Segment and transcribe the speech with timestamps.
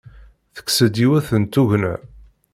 [0.55, 1.93] Tekkes-d yiwet n tugna.